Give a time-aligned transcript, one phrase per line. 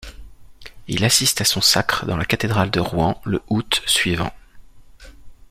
[0.87, 4.33] Il assiste à son sacre dans la cathédrale de Rouen le août suivant.